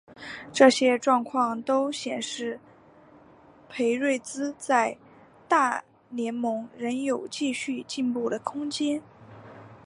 [0.51, 2.59] 这些状况都显示
[3.69, 4.97] 裴瑞兹在
[5.47, 9.03] 大联盟仍有继续进步的空间。